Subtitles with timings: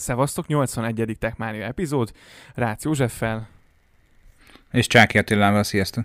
[0.00, 1.16] Szevasztok, 81.
[1.18, 2.12] Techmania epizód,
[2.54, 3.48] Rácz Józseffel.
[4.70, 6.04] És Csáki Attilával, sziasztok!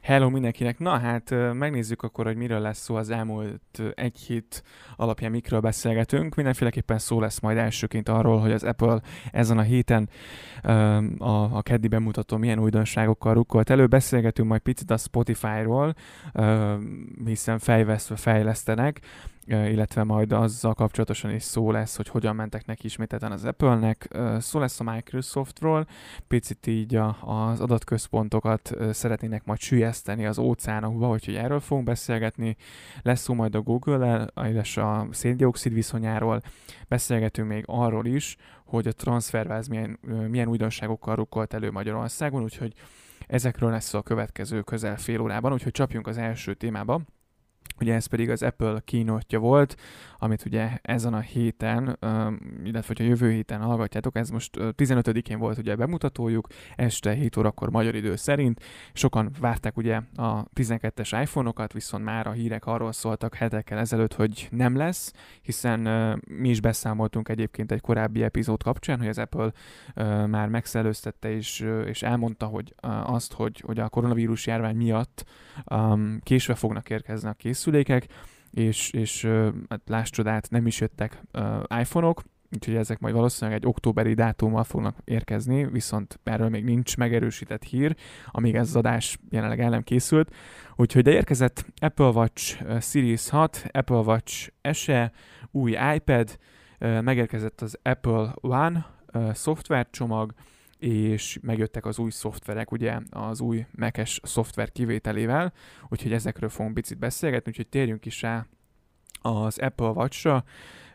[0.00, 0.78] Hello mindenkinek!
[0.78, 4.62] Na hát megnézzük akkor, hogy miről lesz szó az elmúlt egy hét
[4.96, 6.34] alapján, mikről beszélgetünk.
[6.34, 9.00] Mindenféleképpen szó lesz majd elsőként arról, hogy az Apple
[9.32, 10.08] ezen a héten
[11.18, 13.86] a, a keddi bemutató milyen újdonságokkal rukkolt elő.
[13.86, 15.94] Beszélgetünk majd picit a Spotify-ról,
[17.24, 19.00] hiszen fejvesztve fejlesztenek
[19.46, 24.08] illetve majd azzal kapcsolatosan is szó lesz, hogy hogyan mentek neki ismételten az Apple-nek.
[24.38, 25.86] Szó lesz a Microsoftról,
[26.28, 32.56] picit így a, az adatközpontokat szeretnének majd sülyezteni az óceánokba, úgyhogy erről fogunk beszélgetni.
[33.02, 36.42] Lesz szó majd a Google-el, illetve a széndiokszid viszonyáról.
[36.88, 42.72] Beszélgetünk még arról is, hogy a transferváz milyen, milyen újdonságokkal rukkolt elő Magyarországon, úgyhogy
[43.26, 47.00] ezekről lesz szó a következő közel fél órában, úgyhogy csapjunk az első témába.
[47.80, 49.76] Ugye ez pedig az Apple kínótja volt,
[50.18, 51.98] amit ugye ezen a héten,
[52.64, 56.46] illetve hogyha jövő héten hallgatjátok, ez most 15-én volt ugye bemutatójuk,
[56.76, 58.60] este 7 órakor magyar idő szerint.
[58.92, 64.48] Sokan várták ugye a 12-es iPhone-okat, viszont már a hírek arról szóltak hetekkel ezelőtt, hogy
[64.50, 65.80] nem lesz, hiszen
[66.28, 69.52] mi is beszámoltunk egyébként egy korábbi epizód kapcsán, hogy az Apple
[70.26, 72.74] már megszellőztette és, és elmondta, hogy
[73.04, 75.24] azt, hogy, hogy a koronavírus járvány miatt
[76.22, 77.32] késve fognak érkezni a
[77.66, 78.06] készülékek,
[78.50, 79.28] és, és
[79.68, 81.22] hát láss csodát, nem is jöttek
[81.80, 82.22] iPhone-ok,
[82.52, 87.96] úgyhogy ezek majd valószínűleg egy októberi dátummal fognak érkezni, viszont erről még nincs megerősített hír,
[88.26, 90.34] amíg ez az adás jelenleg el nem készült.
[90.76, 95.12] Úgyhogy de érkezett Apple Watch Series 6, Apple Watch SE,
[95.50, 96.38] új iPad,
[96.78, 98.86] megérkezett az Apple One
[99.32, 100.32] szoftvercsomag,
[100.78, 105.52] és megjöttek az új szoftverek, ugye az új Mac-es szoftver kivételével,
[105.88, 108.46] úgyhogy ezekről fogunk picit beszélgetni, úgyhogy térjünk is rá
[109.20, 110.44] az Apple Watch-ra.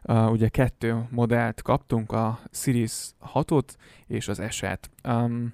[0.04, 3.68] Uh, ugye kettő modellt kaptunk, a Series 6-ot
[4.08, 4.90] és az S-et.
[5.04, 5.54] Um,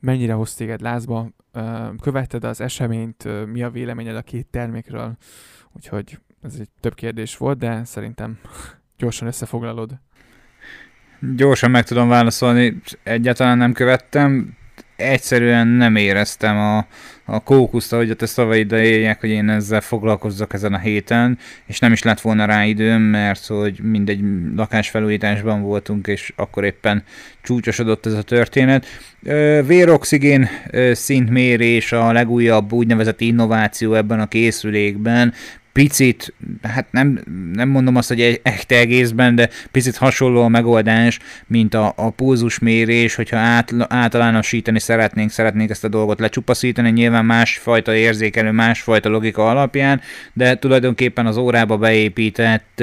[0.00, 1.28] mennyire hoz téged lázba?
[1.54, 3.24] Uh, követted az eseményt?
[3.24, 5.16] Uh, mi a véleményed a két termékről?
[5.72, 8.38] Úgyhogy ez egy több kérdés volt, de szerintem
[8.96, 9.98] gyorsan összefoglalod.
[11.36, 14.56] Gyorsan meg tudom válaszolni, egyáltalán nem követtem,
[14.96, 16.86] egyszerűen nem éreztem a,
[17.24, 21.78] a kókuszt, ahogy a te szavaid éljek, hogy én ezzel foglalkozzak ezen a héten, és
[21.78, 24.20] nem is lett volna rá időm, mert hogy mindegy
[24.56, 27.02] lakásfelújításban voltunk, és akkor éppen
[27.42, 28.86] csúcsosodott ez a történet.
[29.66, 30.48] Véroxigén
[30.92, 35.34] szintmérés a legújabb úgynevezett innováció ebben a készülékben,
[35.76, 37.20] picit, hát nem,
[37.52, 42.10] nem mondom azt, hogy egy echt egészben, de picit hasonló a megoldás, mint a, a
[42.10, 49.48] pulzusmérés, hogyha át, általánosítani szeretnénk, szeretnénk ezt a dolgot lecsupaszítani, nyilván másfajta érzékelő, másfajta logika
[49.48, 50.00] alapján,
[50.32, 52.82] de tulajdonképpen az órába beépített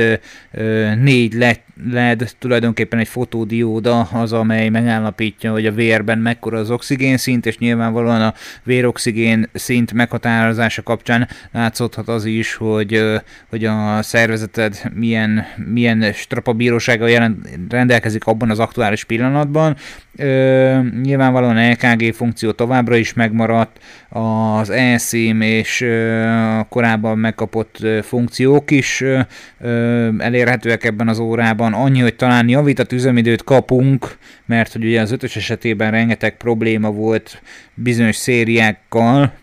[0.51, 1.59] ö, négy LED,
[1.91, 7.57] LED, tulajdonképpen egy fotódióda az, amely megállapítja, hogy a vérben mekkora az oxigén szint, és
[7.57, 16.13] nyilvánvalóan a véroxigén szint meghatározása kapcsán látszódhat az is, hogy hogy, a szervezeted milyen, milyen
[16.13, 19.75] strapabírósággal jelen, rendelkezik abban az aktuális pillanatban.
[20.17, 23.79] Ö, nyilvánvalóan EKG funkció továbbra is megmaradt,
[24.09, 31.62] az eSIM és ö, korábban megkapott funkciók is ö, elérhetőek ebben az órában.
[31.71, 37.41] Annyi, hogy talán javított üzemidőt kapunk, mert hogy ugye az ötös esetében rengeteg probléma volt
[37.73, 39.33] bizonyos szériákkal,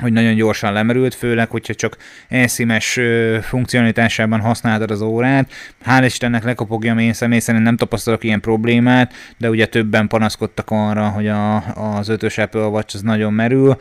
[0.00, 1.96] hogy nagyon gyorsan lemerült, főleg, hogyha csak
[2.28, 3.00] eSIM-es
[3.42, 5.52] funkcionalitásában használtad az órát.
[5.86, 11.08] Hál' Istennek lekopogjam, én személy szerint nem tapasztalok ilyen problémát, de ugye többen panaszkodtak arra,
[11.08, 11.56] hogy a,
[11.96, 13.76] az ötös Apple Watch az nagyon merül.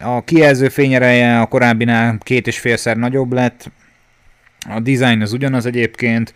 [0.00, 3.70] A kijelző fényereje a korábbinál két és félszer nagyobb lett,
[4.68, 6.34] a design az ugyanaz egyébként,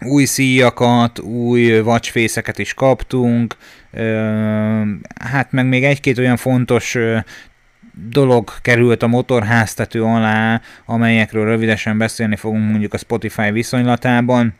[0.00, 3.56] új szíjakat, új watchfészeket is kaptunk,
[5.20, 6.96] hát meg még egy-két olyan fontos
[8.08, 14.54] dolog került a motorháztető alá, amelyekről rövidesen beszélni fogunk mondjuk a Spotify viszonylatában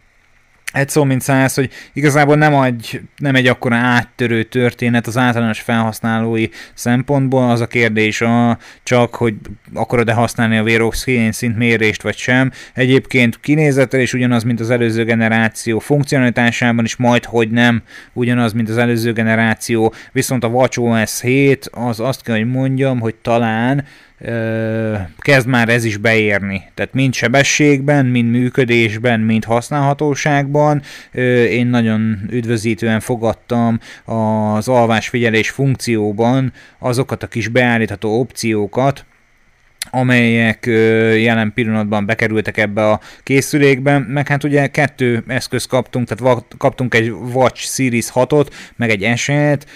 [0.73, 5.61] egy szó mint száz, hogy igazából nem, egy, nem egy akkora áttörő történet az általános
[5.61, 9.35] felhasználói szempontból, az a kérdés a, csak, hogy
[9.75, 12.53] akarod-e használni a Verox szintmérést vagy sem.
[12.75, 17.83] Egyébként kinézetel is ugyanaz, mint az előző generáció, funkcionalitásában is majd, hogy nem
[18.13, 23.15] ugyanaz, mint az előző generáció, viszont a WatchOS 7 az azt kell, hogy mondjam, hogy
[23.15, 23.85] talán
[25.19, 26.63] kezd már ez is beérni.
[26.75, 30.83] Tehát mind sebességben, mind működésben, mind használhatóságban.
[31.51, 39.05] Én nagyon üdvözítően fogadtam az alvásfigyelés funkcióban azokat a kis beállítható opciókat,
[39.91, 40.67] amelyek
[41.17, 47.11] jelen pillanatban bekerültek ebbe a készülékbe, meg hát ugye kettő eszköz kaptunk, tehát kaptunk egy
[47.11, 48.47] Watch Series 6-ot,
[48.77, 49.67] meg egy SE-t,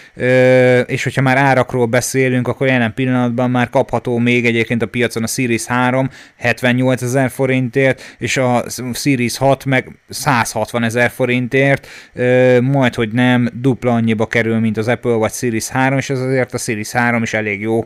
[0.88, 5.26] és hogyha már árakról beszélünk, akkor jelen pillanatban már kapható még egyébként a piacon a
[5.26, 11.86] Series 3 78 ezer forintért, és a Series 6 meg 160 ezer forintért,
[12.60, 16.54] majd hogy nem dupla annyiba kerül, mint az Apple vagy Series 3, és ez azért
[16.54, 17.84] a Series 3 is elég jó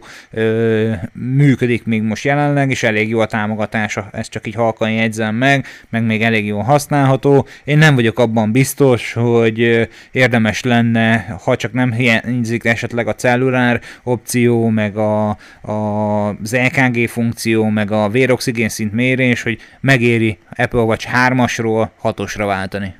[1.13, 5.35] működik még most most jelenleg, és elég jó a támogatása, ezt csak így halkan jegyzem
[5.35, 7.47] meg, meg még elég jó használható.
[7.65, 13.81] Én nem vagyok abban biztos, hogy érdemes lenne, ha csak nem hiányzik esetleg a cellulár
[14.03, 15.29] opció, meg a,
[15.61, 22.45] a, az EKG funkció, meg a véroxigén szint mérés, hogy megéri Apple Watch 3-asról 6-osra
[22.47, 22.95] váltani.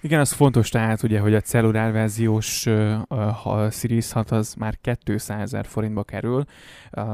[0.00, 2.66] Igen, az fontos tehát ugye, hogy a cellulár verziós
[3.44, 6.44] a Series 6 az már 200 ezer forintba kerül.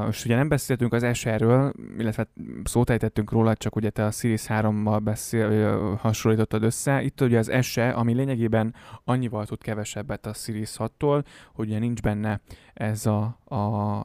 [0.09, 2.27] És ugye nem beszéltünk az SR-ről, illetve
[2.63, 7.01] szót ejtettünk róla, csak ugye te a Series 3-mal beszél, hasonlítottad össze.
[7.01, 12.01] Itt ugye az SE, ami lényegében annyival tud kevesebbet a Series 6-tól, hogy ugye nincs
[12.01, 12.41] benne
[12.73, 14.03] ez a, a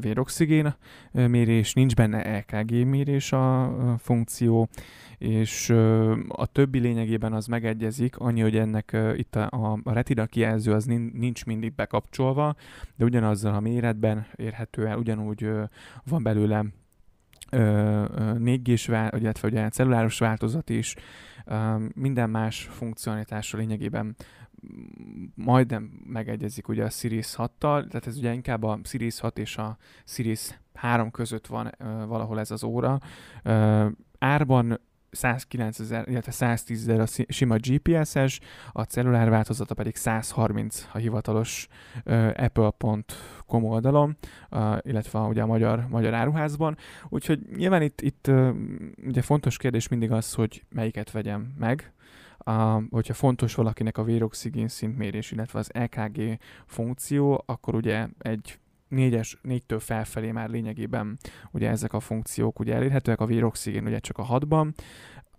[0.00, 0.74] véroxigén
[1.12, 4.68] mérés, nincs benne EKG mérés a, funkció,
[5.18, 5.70] és
[6.28, 11.44] a többi lényegében az megegyezik, annyi, hogy ennek itt a, a retina kijelző az nincs
[11.44, 12.54] mindig bekapcsolva,
[12.96, 15.48] de ugyanazzal a méretben érhető el, ugyanúgy
[16.04, 16.64] van belőle
[17.50, 18.88] 4G-s,
[19.18, 20.94] illetve ugye celluláros változat is,
[21.94, 24.16] minden más funkcionalitásra lényegében
[25.34, 29.76] majdnem megegyezik ugye a Series 6-tal, tehát ez ugye inkább a Series 6 és a
[30.04, 31.74] Series 3 között van
[32.06, 32.98] valahol ez az óra.
[34.18, 34.80] árban
[35.12, 38.40] 109 ezer, illetve 110 ezer a sima GPS-es,
[38.72, 41.68] a cellulár változata pedig 130 a hivatalos
[42.04, 44.16] uh, apple.com oldalon,
[44.50, 46.76] uh, illetve ugye a magyar, magyar áruházban.
[47.08, 48.54] Úgyhogy nyilván itt, itt uh,
[49.06, 51.92] ugye fontos kérdés mindig az, hogy melyiket vegyem meg,
[52.46, 58.58] Uh, hogyha fontos valakinek a véroxigén szintmérés, illetve az EKG funkció, akkor ugye egy
[58.88, 61.18] négyes, négytől felfelé már lényegében
[61.50, 64.74] ugye ezek a funkciók ugye elérhetőek, a véroxigén ugye csak a hatban,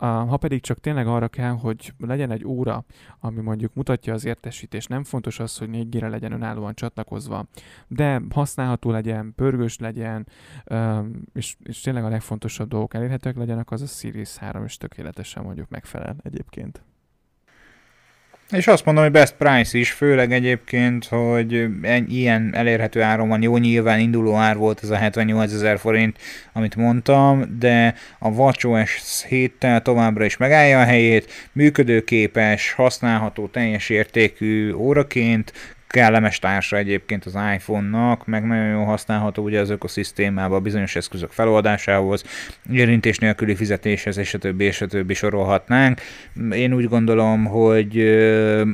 [0.08, 2.86] ha pedig csak tényleg arra kell, hogy legyen egy óra,
[3.20, 7.46] ami mondjuk mutatja az értesítést, nem fontos az, hogy 4 legyen önállóan csatlakozva,
[7.88, 10.28] de használható legyen, pörgős legyen,
[11.34, 15.70] és, és tényleg a legfontosabb dolgok elérhetőek legyenek, az a Series 3 is tökéletesen mondjuk
[15.70, 16.84] megfelel egyébként.
[18.52, 21.66] És azt mondom, hogy best price is, főleg egyébként, hogy
[22.08, 23.42] ilyen elérhető áron van.
[23.42, 26.18] Jó, nyilván induló ár volt ez a 78 ezer forint,
[26.54, 34.74] amit mondtam, de a WatchOS 7-tel továbbra is megállja a helyét, működőképes, használható, teljes értékű
[34.74, 35.54] óraként,
[35.94, 42.24] kellemes társa egyébként az iPhone-nak, meg nagyon jól használható ugye az ökoszisztémába, bizonyos eszközök feloldásához,
[42.72, 46.02] érintés nélküli fizetéshez, és a többi, és a többi sorolhatnánk.
[46.52, 47.94] Én úgy gondolom, hogy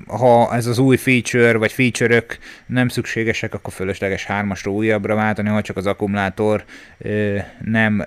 [0.08, 5.62] ha ez az új feature, vagy feature-ök nem szükségesek, akkor fölösleges hármasról újabbra váltani, ha
[5.62, 6.64] csak az akkumulátor
[7.60, 8.06] nem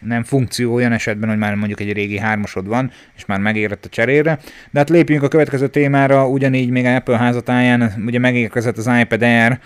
[0.00, 3.88] nem funkció olyan esetben, hogy már mondjuk egy régi hármasod van, és már megérett a
[3.88, 4.38] cserére.
[4.70, 9.58] De hát lépjünk a következő témára, ugyanígy még Apple házatáján ugye megérkezett az iPad Air,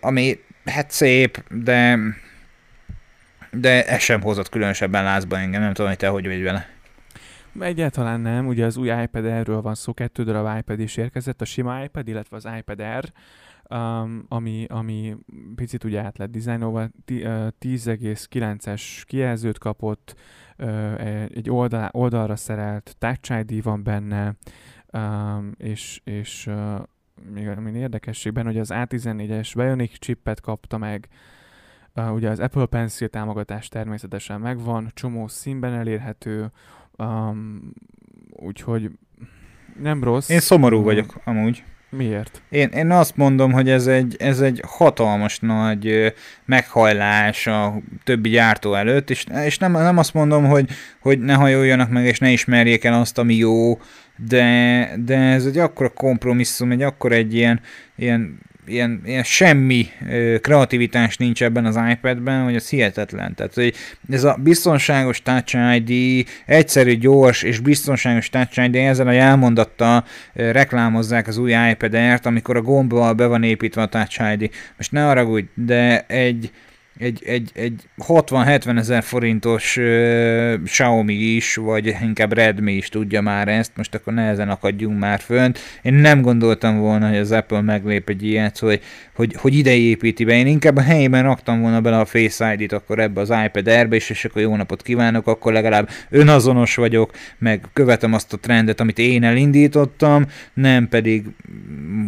[0.00, 1.98] ami hát szép, de
[3.60, 6.68] de ez sem hozott különösebben lázba engem, nem tudom, hogy te hogy vagy vele.
[7.60, 11.44] Egyáltalán nem, ugye az új iPad Air-ről van szó, kettő darab iPad is érkezett, a
[11.44, 13.12] sima iPad, illetve az iPad Air,
[13.70, 15.16] um, ami, ami
[15.54, 20.16] picit ugye át lett dizájnolva, 10,9-es kijelzőt kapott,
[21.28, 24.34] egy oldal, oldalra szerelt Touch ID van benne,
[24.92, 26.80] um, és, és uh,
[27.32, 31.08] még ami érdekességben, hogy az A14-es Bionic chipet kapta meg,
[31.94, 36.50] uh, ugye az Apple Pencil támogatás természetesen megvan, csomó színben elérhető,
[36.98, 37.72] um,
[38.30, 38.90] úgyhogy
[39.80, 40.28] nem rossz.
[40.28, 41.64] Én szomorú vagyok amúgy.
[41.96, 42.42] Miért?
[42.48, 48.74] Én, én azt mondom, hogy ez egy, ez egy hatalmas nagy meghajlás a többi gyártó
[48.74, 50.70] előtt, és, és nem, nem azt mondom, hogy,
[51.00, 53.80] hogy ne hajoljanak meg, és ne ismerjék el azt, ami jó,
[54.28, 57.60] de, de ez egy akkora kompromisszum, egy akkor egy ilyen,
[57.96, 59.86] ilyen ilyen, ilyen semmi
[60.40, 63.34] kreativitás nincs ebben az iPad-ben, hogy ez hihetetlen.
[63.34, 63.74] Tehát, hogy
[64.10, 71.26] ez a biztonságos Touch ID, egyszerű, gyors és biztonságos Touch ID, ezzel a jelmondattal reklámozzák
[71.26, 74.50] az új iPad Air-t, amikor a gombbal be van építve a Touch ID.
[74.76, 76.50] Most ne haragudj, de egy
[76.98, 83.48] egy, egy, egy 60-70 ezer forintos uh, Xiaomi is, vagy inkább Redmi is tudja már
[83.48, 85.58] ezt, most akkor nehezen akadjunk már fönt.
[85.82, 88.80] Én nem gondoltam volna, hogy az Apple meglép egy ilyet, hogy,
[89.14, 90.34] hogy, hogy ide építi be.
[90.34, 93.96] Én inkább a helyében raktam volna bele a Face ID-t akkor ebbe az iPad Airbe,
[93.96, 98.80] és, és akkor jó napot kívánok, akkor legalább önazonos vagyok, meg követem azt a trendet,
[98.80, 101.24] amit én elindítottam, nem pedig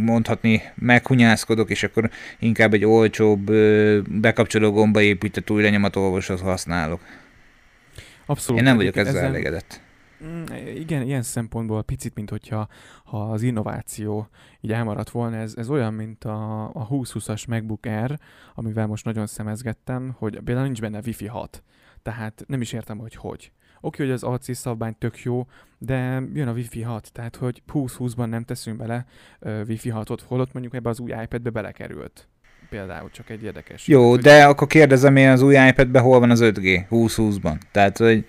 [0.05, 3.53] mondhatni meghunyászkodok, és akkor inkább egy olcsóbb
[4.09, 7.01] bekapcsoló gomba épített új lenyomatolvasót használok.
[8.27, 8.61] Abszolút.
[8.61, 9.81] Én nem vagyok ezzel, ezzel elégedett.
[10.25, 12.69] Mm, igen, ilyen szempontból picit, mint hogyha
[13.05, 14.29] ha az innováció
[14.61, 18.19] így elmaradt volna, ez, ez olyan, mint a, a 2020-as MacBook Air,
[18.55, 21.63] amivel most nagyon szemezgettem, hogy például nincs benne Wi-Fi 6.
[22.03, 23.53] Tehát nem is értem, hogy hogy.
[23.81, 25.47] Oké, hogy az AC szabvány tök jó,
[25.79, 29.07] de jön a Wi-Fi 6, tehát hogy 20-20-ban nem teszünk bele
[29.41, 32.29] uh, Wi-Fi 6-ot, holott mondjuk ebbe az új iPad-be belekerült
[32.77, 33.87] például, csak egy érdekes.
[33.87, 34.21] Jó, hogy...
[34.21, 37.55] de akkor kérdezem én az új iPad-ben hol van az 5G 2020-ban.
[37.71, 38.25] Tehát, hogy...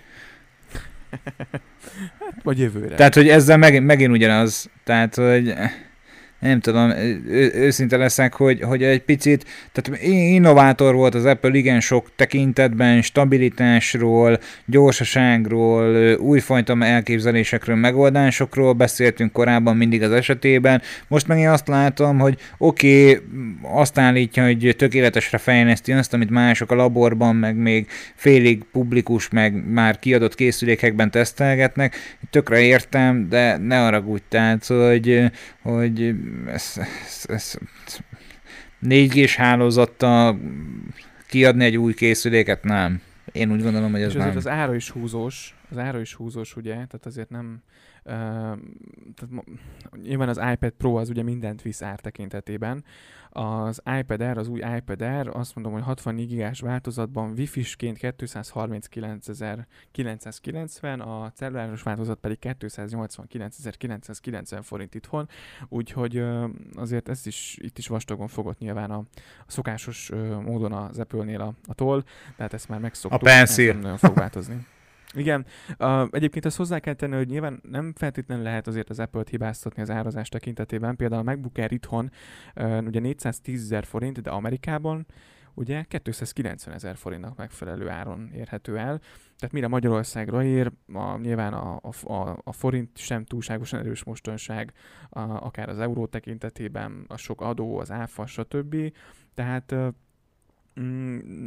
[2.20, 2.96] hát, vagy jövőre.
[2.96, 4.70] Tehát, hogy ezzel megint, megint ugyanaz.
[4.84, 5.54] Tehát, hogy
[6.39, 6.89] nem tudom,
[7.27, 13.01] ő, őszinte leszek, hogy, hogy egy picit, tehát innovátor volt az Apple igen sok tekintetben,
[13.01, 20.82] stabilitásról, gyorsaságról, újfajta elképzelésekről, megoldásokról beszéltünk korábban mindig az esetében.
[21.08, 23.24] Most meg én azt látom, hogy oké, okay,
[23.62, 29.70] azt állítja, hogy tökéletesre fejleszti azt, amit mások a laborban, meg még félig publikus, meg
[29.70, 31.96] már kiadott készülékekben tesztelgetnek.
[32.29, 35.24] Tökre értem, de ne arra tehát, hogy,
[35.62, 36.15] hogy
[36.48, 36.74] ez,
[37.06, 37.58] ez, ez
[38.82, 40.40] 4G-s hálózattal
[41.28, 43.02] kiadni egy új készüléket, nem.
[43.32, 44.36] Én úgy gondolom, hogy ez És nem.
[44.36, 47.62] az ára is húzós, az ára is húzós, ugye, tehát azért nem,
[48.04, 48.12] uh,
[49.16, 49.46] tehát
[50.02, 52.84] nyilván az iPad Pro az ugye mindent visz ár tekintetében,
[53.38, 61.00] az iPad Air, az új iPad Air, azt mondom, hogy 64 gigás változatban Wi-Fi-sként 239.990,
[61.00, 65.29] a celluláros változat pedig 289.990 forint itthon,
[65.70, 66.24] úgyhogy
[66.75, 68.98] azért ez is, itt is vastagon fogott nyilván a,
[69.48, 70.12] a szokásos
[70.44, 72.03] módon az Apple-nél a, a toll,
[72.36, 73.22] tehát ezt már megszoktuk.
[73.22, 73.72] A pencil.
[73.72, 74.65] Nem nagyon fog változni.
[75.18, 75.46] Igen,
[75.80, 79.82] uh, egyébként azt hozzá kell tenni, hogy nyilván nem feltétlenül lehet azért az Apple-t hibáztatni
[79.82, 80.96] az árazás tekintetében.
[80.96, 82.12] Például a MacBook Air itthon
[82.56, 85.06] uh, ugye 410 ezer forint, de Amerikában
[85.58, 88.98] ugye 290 ezer forintnak megfelelő áron érhető el.
[89.38, 94.74] Tehát mire Magyarországra ér, a, nyilván a, a, a forint sem túlságosan erős mostanság,
[95.10, 98.76] a, akár az euró tekintetében, a sok adó, az áfa, stb.
[99.34, 99.76] Tehát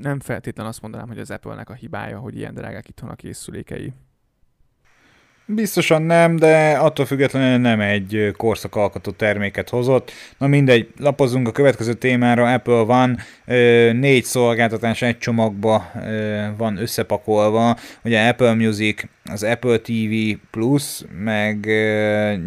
[0.01, 3.93] nem feltétlen azt mondanám, hogy az Apple-nek a hibája, hogy ilyen drágák itthon a készülékei.
[5.55, 10.13] Biztosan nem, de attól függetlenül nem egy korszakalkotó terméket hozott.
[10.39, 12.53] Na mindegy, lapozunk a következő témára.
[12.53, 13.19] Apple van,
[13.93, 15.93] négy szolgáltatás egy csomagba
[16.57, 17.77] van összepakolva.
[18.05, 21.67] Ugye Apple Music, az Apple TV Plus, meg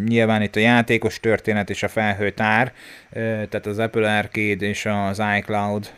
[0.06, 2.72] nyilván itt a játékos történet és a felhőtár,
[3.12, 5.90] tehát az Apple Arcade és az iCloud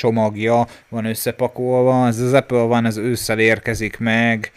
[0.00, 2.06] csomagja van összepakolva.
[2.06, 4.52] Ez az Apple van, ez ősszel érkezik meg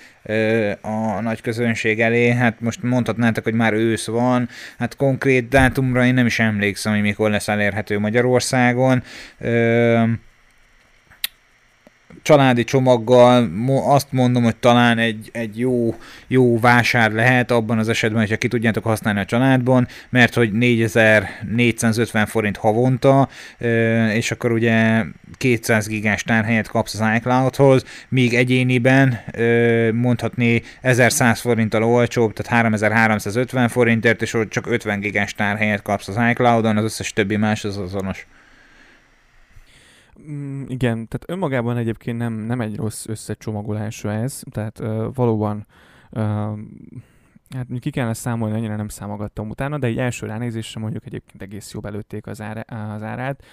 [0.81, 2.29] a nagy közönség elé.
[2.29, 4.50] Hát most mondhatnátok, hogy már ősz van.
[4.77, 9.03] Hát konkrét dátumra én nem is emlékszem, hogy mikor lesz elérhető Magyarországon
[12.24, 13.50] családi csomaggal
[13.86, 15.96] azt mondom, hogy talán egy, egy jó,
[16.27, 22.25] jó vásár lehet abban az esetben, hogyha ki tudjátok használni a családban, mert hogy 4450
[22.25, 23.30] forint havonta,
[24.13, 25.03] és akkor ugye
[25.38, 29.20] 200 gigás tárhelyet kapsz az iCloudhoz, míg egyéniben
[29.94, 36.77] mondhatni 1100 forinttal olcsóbb, tehát 3350 forintért, és csak 50 gigás tárhelyet kapsz az iCloudon,
[36.77, 38.27] az összes többi más az azonos.
[40.32, 45.65] Mm, igen, tehát önmagában egyébként nem, nem egy rossz összecsomagolású ez, tehát uh, valóban
[46.12, 46.22] uh,
[47.50, 51.74] hát ki kellene számolni, annyira nem számogattam utána, de egy első ránézésre mondjuk egyébként egész
[51.74, 52.62] jó belőtték az, ára,
[52.94, 53.44] az árát.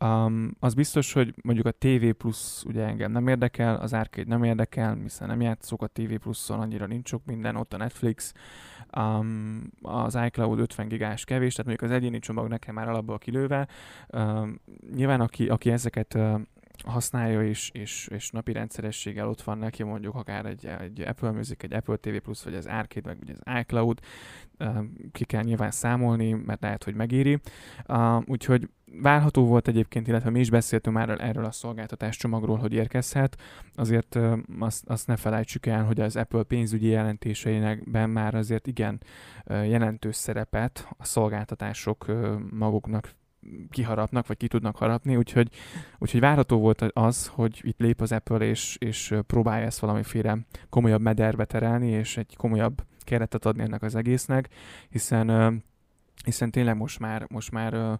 [0.00, 4.42] Um, az biztos, hogy mondjuk a TV Plus ugye engem nem érdekel, az Arcade nem
[4.42, 8.32] érdekel, hiszen nem játszok a TV Plus-on, annyira nincs sok minden, ott a Netflix,
[8.96, 13.68] um, az iCloud 50 gigás kevés, tehát mondjuk az egyéni csomag nekem már alapból kilőve.
[14.08, 14.60] Um,
[14.94, 16.40] nyilván aki, aki ezeket uh,
[16.84, 21.62] használja és, és, és napi rendszerességgel ott van neki mondjuk akár egy, egy Apple Music,
[21.62, 24.00] egy Apple TV Plus, vagy az Arcade, meg az iCloud,
[25.12, 27.40] ki kell nyilván számolni, mert lehet, hogy megéri.
[28.24, 28.68] Úgyhogy
[29.02, 33.40] várható volt egyébként, illetve mi is beszéltünk már erről a szolgáltatás csomagról, hogy érkezhet.
[33.74, 34.18] Azért
[34.58, 39.00] azt, azt ne felejtsük el, hogy az Apple pénzügyi jelentéseinek már azért igen
[39.46, 42.06] jelentős szerepet a szolgáltatások
[42.50, 43.14] maguknak
[43.70, 45.48] kiharapnak, vagy ki tudnak harapni, úgyhogy,
[45.98, 50.38] úgyhogy várható volt az, hogy itt lép az Apple, és, és próbálja ezt valamiféle
[50.68, 54.48] komolyabb mederbe terelni, és egy komolyabb keretet adni ennek az egésznek,
[54.88, 55.62] hiszen
[56.24, 57.92] hiszen tényleg most már, most már ö,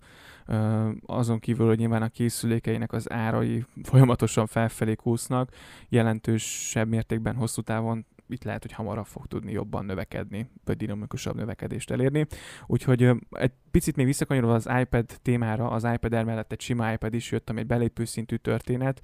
[0.47, 5.51] ö, azon kívül, hogy nyilván a készülékeinek az árai folyamatosan felfelé kúsznak,
[5.89, 11.91] jelentősebb mértékben hosszú távon itt lehet, hogy hamarabb fog tudni jobban növekedni, vagy dinamikusabb növekedést
[11.91, 12.27] elérni.
[12.67, 17.15] Úgyhogy egy picit még visszakanyarodva az iPad témára, az iPad Air mellett egy sima iPad
[17.15, 19.01] is jött, ami egy belépő szintű történet,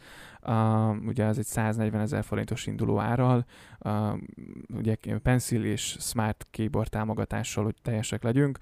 [0.47, 3.45] uh, ugye ez egy 140 ezer forintos induló árral,
[3.79, 4.19] uh,
[4.77, 8.59] ugye Pencil és Smart Keyboard támogatással, hogy teljesek legyünk.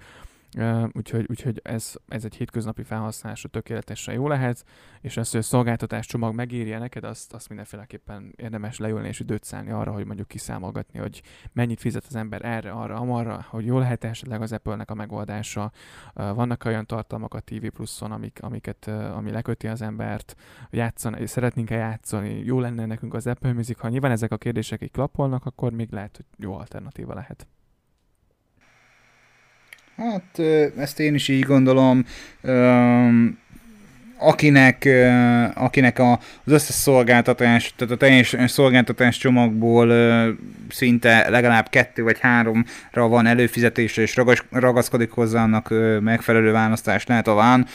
[0.93, 4.63] Úgyhogy, úgyhogy ez, ez egy hétköznapi felhasználásra tökéletesen jó lehet,
[5.01, 9.43] és ezt, hogy a szolgáltatás csomag megírja neked, azt, azt mindenféleképpen érdemes leülni és időt
[9.43, 11.21] szállni arra, hogy mondjuk kiszámolgatni, hogy
[11.53, 15.71] mennyit fizet az ember erre, arra, amarra, hogy jól lehet esetleg az Apple-nek a megoldása.
[16.13, 20.35] Vannak olyan tartalmak a TV Plus-on, amik, amiket, uh, ami leköti az embert,
[20.69, 24.91] játszani, szeretnénk-e játszani, jó lenne nekünk az Apple Music, ha nyilván ezek a kérdések így
[24.91, 27.47] klappolnak, akkor még lehet, hogy jó alternatíva lehet.
[29.97, 30.39] Hát
[30.77, 32.05] ezt én is így gondolom.
[34.23, 34.89] Akinek,
[35.53, 36.11] akinek a,
[36.45, 39.93] az összes szolgáltatás, tehát a teljes szolgáltatás csomagból
[40.69, 44.19] szinte legalább kettő vagy háromra van előfizetésre, és
[44.51, 47.65] ragaszkodik hozzá, annak megfelelő választást lehet a van.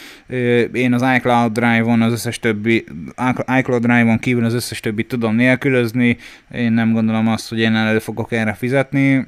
[0.73, 2.85] Én az iCloud Drive-on az összes többi,
[3.59, 6.17] iCloud Drive-on kívül az összes többit tudom nélkülözni.
[6.55, 9.27] Én nem gondolom azt, hogy én elő fogok erre fizetni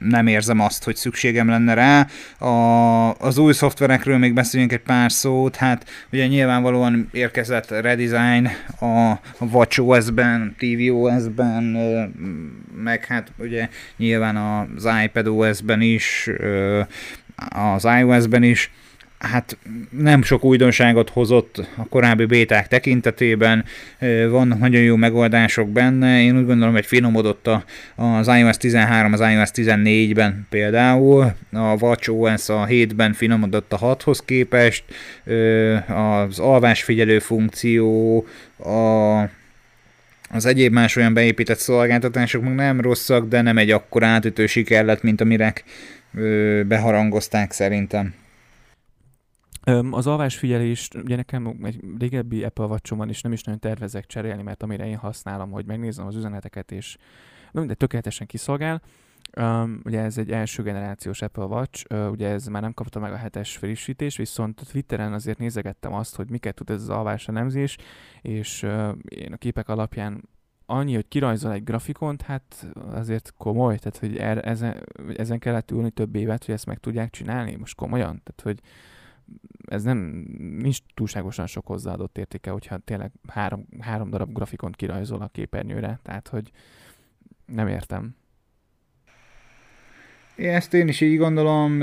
[0.00, 2.06] nem érzem azt, hogy szükségem lenne rá.
[2.48, 8.48] A, az új szoftverekről még beszéljünk egy pár szót, hát ugye nyilvánvalóan érkezett redesign
[8.80, 11.62] a WatchOS-ben, tvOS-ben,
[12.82, 16.30] meg hát ugye nyilván az iPadOS-ben is,
[17.48, 18.70] az iOS-ben is,
[19.20, 19.58] hát
[19.90, 23.64] nem sok újdonságot hozott a korábbi béták tekintetében,
[24.30, 27.48] vannak nagyon jó megoldások benne, én úgy gondolom, hogy finomodott
[27.96, 34.84] az iOS 13, az iOS 14-ben például, a WatchOS a 7-ben finomodott a 6-hoz képest,
[35.88, 38.26] az alvásfigyelő funkció,
[38.58, 39.38] a
[40.32, 44.84] az egyéb más olyan beépített szolgáltatások meg nem rosszak, de nem egy akkor átütő siker
[44.84, 45.52] lett, mint amire
[46.66, 48.14] beharangozták szerintem.
[49.90, 54.42] Az alvásfigyelés, ugye nekem egy régebbi Apple watch van, és nem is nagyon tervezek cserélni,
[54.42, 56.96] mert amire én használom, hogy megnézem az üzeneteket, és
[57.52, 58.82] de tökéletesen kiszolgál.
[59.36, 63.12] Um, ugye ez egy első generációs Apple Watch, uh, ugye ez már nem kapta meg
[63.12, 67.76] a hetes frissítés, viszont Twitteren azért nézegettem azt, hogy miket tud ez az alvás elemzés,
[68.20, 70.28] és uh, én a képek alapján
[70.66, 75.90] annyi, hogy kirajzol egy grafikont, hát azért komoly, tehát hogy er, ezen, ezen kellett ülni
[75.90, 78.60] több évet, hogy ezt meg tudják csinálni, most komolyan, tehát hogy
[79.64, 79.98] ez nem,
[80.38, 86.28] nincs túlságosan sok hozzáadott értéke, hogyha tényleg három, három darab grafikont kirajzol a képernyőre, tehát
[86.28, 86.50] hogy
[87.46, 88.14] nem értem.
[90.42, 91.76] Ezt én is így gondolom,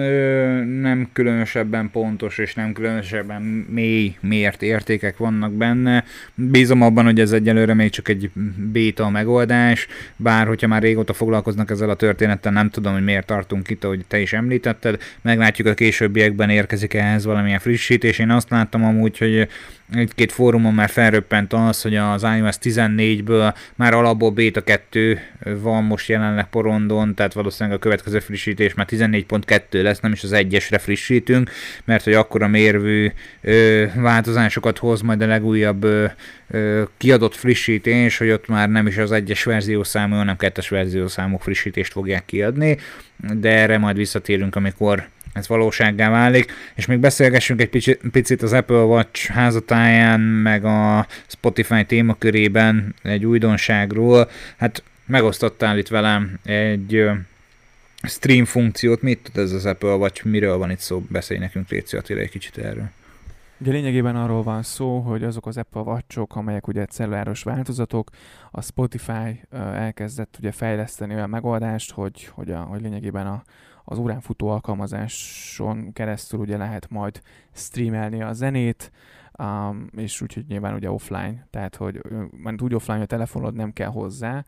[0.82, 6.04] nem különösebben pontos és nem különösebben mély mért értékek vannak benne.
[6.36, 8.30] Bízom abban, hogy ez egyelőre még csak egy
[8.72, 13.70] béta megoldás, bár hogyha már régóta foglalkoznak ezzel a történettel, nem tudom, hogy miért tartunk
[13.70, 15.02] itt, ahogy te is említetted.
[15.22, 18.20] Meglátjuk a későbbiekben érkezik ehhez valamilyen frissítés.
[18.20, 19.48] Én azt láttam amúgy, hogy
[19.94, 25.20] egy-két fórumon már felröppent az, hogy az iOS 14-ből már alapból beta 2
[25.62, 30.32] van most jelenleg porondon, tehát valószínűleg a következő frissítés már 14.2 lesz, nem is az
[30.32, 31.52] egyesre frissítünk,
[31.86, 36.06] mert hogy akkora mérvű ö, változásokat hoz majd a legújabb ö,
[36.50, 41.92] ö, kiadott frissítés, hogy ott már nem is az egyes verziószámú, hanem kettes verziószámú frissítést
[41.92, 42.78] fogják kiadni,
[43.34, 45.08] de erre majd visszatérünk, amikor
[45.38, 51.08] ez valósággá válik, és még beszélgessünk egy picit, picit az Apple Watch házatáján, meg a
[51.28, 54.30] Spotify témakörében egy újdonságról.
[54.58, 57.10] Hát megosztottál itt velem egy
[58.04, 61.98] stream funkciót, mit tud ez az Apple Watch, miről van itt szó, beszélj nekünk Léci
[61.98, 62.90] Attila egy kicsit erről.
[63.60, 68.10] Ugye lényegében arról van szó, hogy azok az Apple watch amelyek ugye celluláros változatok,
[68.52, 73.44] a Spotify elkezdett ugye fejleszteni olyan megoldást, hogy, hogy, a, hogy lényegében a,
[73.84, 77.22] az órán futó alkalmazáson keresztül ugye lehet majd
[77.54, 78.92] streamelni a zenét,
[79.38, 83.74] um, és úgyhogy nyilván ugye offline, tehát hogy mert úgy offline, hogy a telefonod nem
[83.74, 84.46] kell hozzá,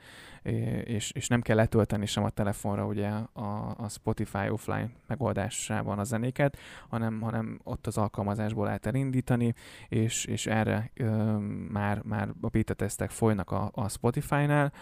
[0.83, 6.03] és, és nem kell letölteni sem a telefonra ugye a, a Spotify offline megoldásában a
[6.03, 6.57] zenéket,
[6.89, 9.53] hanem, hanem ott az alkalmazásból lehet elindítani,
[9.87, 11.37] és, és erre ö,
[11.71, 14.73] már, már a beta tesztek folynak a, a Spotify-nál,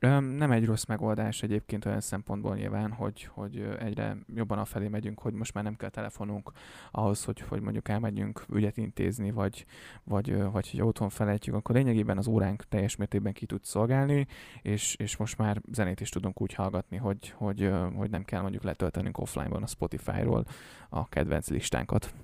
[0.00, 5.32] Nem egy rossz megoldás egyébként olyan szempontból nyilván, hogy, hogy egyre jobban afelé megyünk, hogy
[5.32, 6.52] most már nem kell telefonunk
[6.90, 9.66] ahhoz, hogy, hogy mondjuk elmegyünk ügyet intézni, vagy,
[10.04, 14.26] vagy, vagy hogy otthon felejtjük, akkor lényegében az óránk teljes mértékben ki tud szolgálni,
[14.62, 18.62] és, és most már zenét is tudunk úgy hallgatni, hogy, hogy, hogy nem kell mondjuk
[18.62, 20.44] letöltenünk offline-ban a Spotify-ról
[20.88, 22.14] a kedvenc listánkat.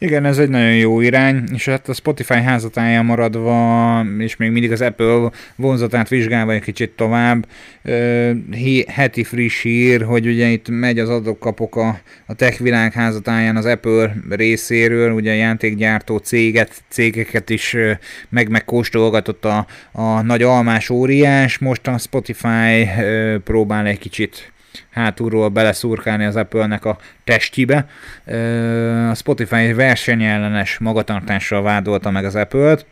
[0.00, 4.72] Igen, ez egy nagyon jó irány, és hát a Spotify házatáján maradva, és még mindig
[4.72, 7.46] az Apple vonzatát vizsgálva egy kicsit tovább,
[8.86, 13.64] heti friss hír, hogy ugye itt megy az adok-kapok a, a tech világ házatáján az
[13.64, 17.76] Apple részéről, ugye a játékgyártó céget, cégeket is
[18.28, 22.88] meg megkóstolgatott a, a nagy almás óriás, most a Spotify
[23.44, 24.52] próbál egy kicsit
[24.90, 27.86] hátulról beleszurkálni az Apple-nek a testibe.
[29.10, 32.86] A Spotify versenyellenes magatartással vádolta meg az Apple-t,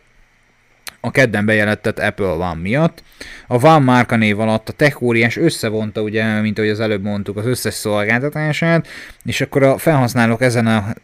[1.01, 3.03] a kedden bejelentett Apple One miatt.
[3.47, 5.03] A One márka név alatt a tech
[5.37, 8.87] összevonta, ugye, mint ahogy az előbb mondtuk, az összes szolgáltatását,
[9.25, 10.95] és akkor a felhasználók ezen a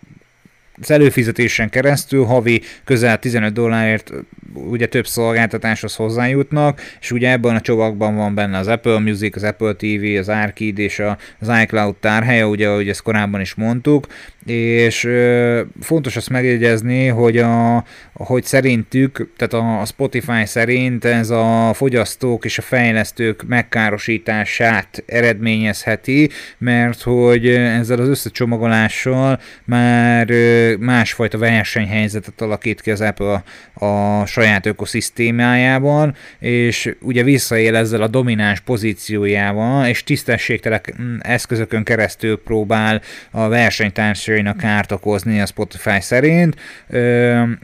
[0.81, 4.13] az előfizetésen keresztül havi közel 15 dollárért
[4.55, 9.43] ugye több szolgáltatáshoz hozzájutnak, és ugye ebben a csomagban van benne az Apple Music, az
[9.43, 11.03] Apple TV, az Arcade és
[11.39, 14.07] az iCloud tárhelye, ugye ahogy ezt korábban is mondtuk,
[14.47, 21.71] és ö, fontos azt megjegyezni, hogy, a, hogy szerintük, tehát a Spotify szerint ez a
[21.75, 30.31] fogyasztók és a fejlesztők megkárosítását eredményezheti, mert hogy ezzel az összecsomagolással már
[30.79, 33.42] másfajta versenyhelyzetet alakít ki az Apple
[33.75, 40.81] a, a saját ökoszisztémájában, és ugye visszaél ezzel a domináns pozíciójával, és tisztességtelen
[41.20, 46.57] eszközökön keresztül próbál a versenytársainak kárt okozni a Spotify szerint.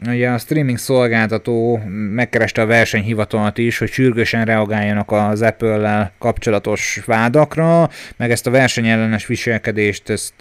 [0.07, 1.81] Ugye a streaming szolgáltató
[2.13, 9.25] megkereste a versenyhivatalat is, hogy sürgősen reagáljanak az Apple-lel kapcsolatos vádakra, meg ezt a versenyellenes
[9.27, 10.33] viselkedést ezt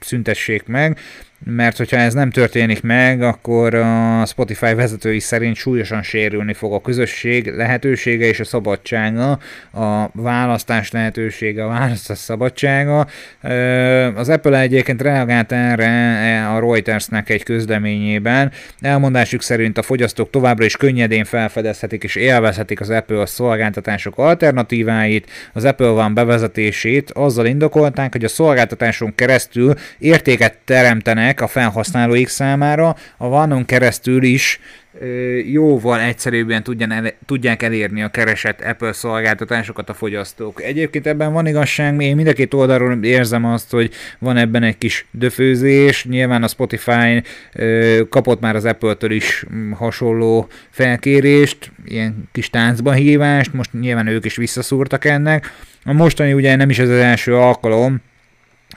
[0.00, 0.98] szüntessék meg,
[1.44, 6.80] mert hogyha ez nem történik meg, akkor a Spotify vezetői szerint súlyosan sérülni fog a
[6.80, 9.38] közösség lehetősége és a szabadsága,
[9.72, 13.06] a választás lehetősége, a választás szabadsága.
[14.14, 18.52] Az Apple egyébként reagált erre a Reutersnek egy közleményében.
[18.80, 25.64] Elmondásuk szerint a fogyasztók továbbra is könnyedén felfedezhetik és élvezhetik az Apple szolgáltatások alternatíváit, az
[25.64, 30.58] Apple van bevezetését azzal indokolták, hogy a szolgáltatáson keresztül értéket
[31.26, 34.60] teremtenek a felhasználóik számára, a vanon keresztül is
[35.44, 40.62] jóval egyszerűbben tudjan el, tudják elérni a keresett Apple szolgáltatásokat a fogyasztók.
[40.62, 44.78] Egyébként ebben van igazság, én mind a két oldalról érzem azt, hogy van ebben egy
[44.78, 46.04] kis döfőzés.
[46.04, 47.22] Nyilván a Spotify
[48.08, 54.24] kapott már az Apple-től is mm, hasonló felkérést, ilyen kis táncba hívást, most nyilván ők
[54.24, 55.52] is visszaszúrtak ennek.
[55.84, 58.00] A mostani ugye nem is ez az első alkalom,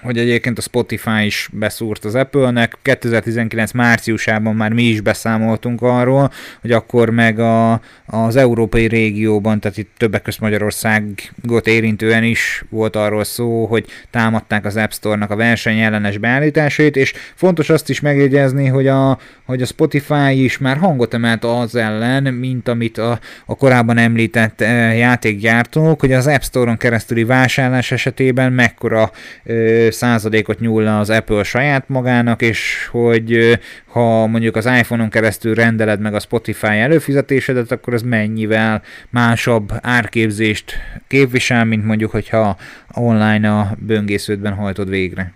[0.02, 2.78] hogy egyébként a Spotify is beszúrt az Apple-nek.
[2.82, 6.32] 2019 márciusában már mi is beszámoltunk arról,
[6.62, 12.96] hogy akkor meg a, az európai régióban, tehát itt többek között Magyarországot érintően is volt
[12.96, 18.68] arról szó, hogy támadták az App Store-nak a versenyellenes beállításait, és fontos azt is megjegyezni,
[18.68, 23.56] hogy a, hogy a Spotify is már hangot emelt az ellen, mint amit a, a
[23.56, 29.12] korábban említett e, játékgyártók, hogy az App Store-on keresztüli vásárlás esetében mekkora
[29.46, 36.00] e, százalékot nyúlna az Apple saját magának, és hogy ha mondjuk az iPhone-on keresztül rendeled
[36.00, 40.74] meg a Spotify előfizetésedet, akkor ez mennyivel másabb árképzést
[41.08, 42.58] képvisel, mint mondjuk, hogyha
[42.94, 45.34] online a böngésződben hajtod végre.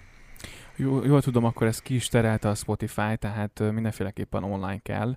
[0.75, 5.15] Jól, jól tudom, akkor ez ki is terelte a Spotify, tehát mindenféleképpen online kell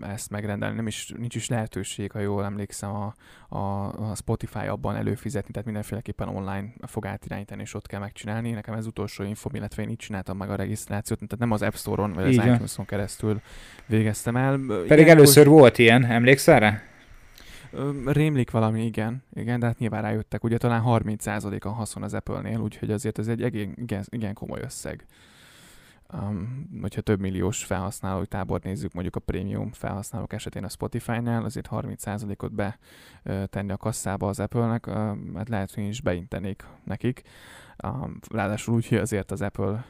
[0.00, 0.76] ezt megrendelni.
[0.76, 3.14] Nem is, nincs is lehetőség, ha jól emlékszem, a,
[3.56, 8.50] a, a Spotify abban előfizetni, tehát mindenféleképpen online fog átirányítani, és ott kell megcsinálni.
[8.50, 11.74] Nekem ez utolsó info, illetve én így csináltam meg a regisztrációt, tehát nem az App
[11.74, 13.40] Store-on, vagy az iTunes-on keresztül
[13.86, 14.60] végeztem el.
[14.66, 15.58] Pedig Igen, először most...
[15.58, 16.82] volt ilyen, emlékszel rá?
[18.04, 22.90] Rémlik valami, igen, igen, de hát nyilván rájöttek, ugye talán 30%-a haszon az Apple-nél, úgyhogy
[22.90, 25.06] azért ez egy igen, igen komoly összeg
[26.12, 31.68] um, hogyha több milliós felhasználói tábor nézzük, mondjuk a prémium felhasználók esetén a Spotify-nál, azért
[31.70, 34.86] 30%-ot betenni a kasszába az Apple-nek,
[35.34, 37.22] hát lehet, hogy is beintenék nekik.
[37.84, 39.84] Um, ráadásul úgy, hogy azért az Apple,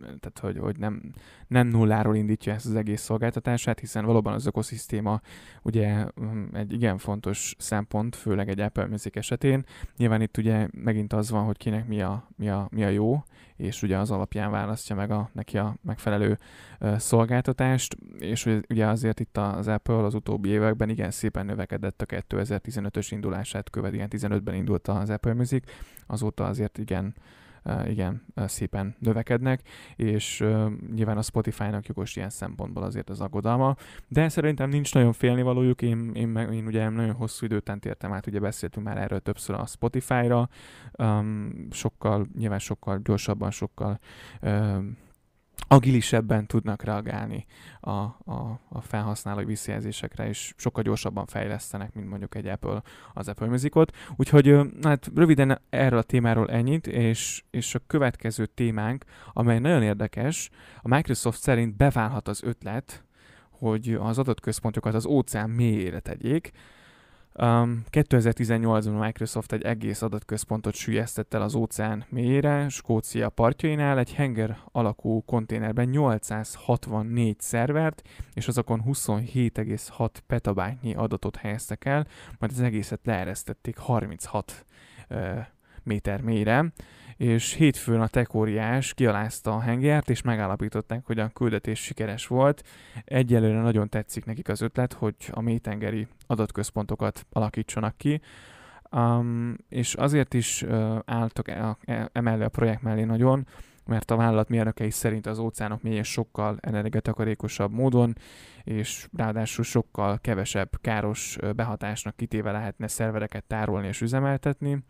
[0.00, 1.02] tehát hogy, hogy nem,
[1.46, 5.20] nem nulláról indítja ezt az egész szolgáltatását, hiszen valóban az ökoszisztéma
[5.62, 9.64] ugye um, egy igen fontos szempont, főleg egy Apple Music esetén.
[9.96, 13.24] Nyilván itt ugye megint az van, hogy kinek mi a, mi a, mi a jó,
[13.58, 16.38] és ugye az alapján választja meg a, neki a megfelelő
[16.96, 23.06] szolgáltatást, és ugye azért itt az Apple az utóbbi években igen szépen növekedett a 2015-ös
[23.10, 25.72] indulását követ, igen 15-ben indult az Apple Music,
[26.06, 27.14] azóta azért igen
[27.86, 29.60] igen, szépen növekednek,
[29.96, 30.44] és
[30.94, 33.76] nyilván a Spotify-nak jogos ilyen szempontból azért az aggodalma,
[34.08, 38.12] de szerintem nincs nagyon félnivalójuk, én, én, meg, én ugye nagyon hosszú idő után tértem
[38.12, 40.48] át, ugye beszéltünk már erről többször a Spotify-ra,
[40.98, 43.98] um, sokkal, nyilván sokkal gyorsabban, sokkal
[44.42, 44.96] um,
[45.68, 47.46] agilisebben tudnak reagálni
[47.80, 52.82] a, a, a felhasználói visszajelzésekre, és sokkal gyorsabban fejlesztenek, mint mondjuk egy Apple
[53.14, 53.96] az Apple Musicot.
[54.16, 60.50] Úgyhogy hát röviden erről a témáról ennyit, és, és a következő témánk, amely nagyon érdekes,
[60.82, 63.04] a Microsoft szerint beválhat az ötlet,
[63.50, 66.52] hogy az adatközpontokat az óceán mélyére tegyék,
[67.42, 74.14] Um, 2018-ban a Microsoft egy egész adatközpontot sülyeztett el az óceán mélyére, Skócia partjainál, egy
[74.14, 78.02] henger alakú konténerben 864 szervert,
[78.34, 82.06] és azokon 27,6 petabájtnyi adatot helyeztek el,
[82.38, 84.64] majd az egészet leeresztették 36
[85.10, 85.38] uh,
[85.82, 86.72] méter mélyre
[87.18, 92.62] és hétfőn a tekóriás kialázta a hengert, és megállapították, hogy a küldetés sikeres volt.
[93.04, 98.20] Egyelőre nagyon tetszik nekik az ötlet, hogy a mélytengeri adatközpontokat alakítsanak ki,
[98.90, 103.46] um, és azért is uh, álltak e, e, emellé a projekt mellé nagyon,
[103.88, 108.16] mert a vállalat mérnökei szerint az óceánok mélyen sokkal energiatakarékosabb módon,
[108.64, 114.84] és ráadásul sokkal kevesebb káros behatásnak kitéve lehetne szervereket tárolni és üzemeltetni,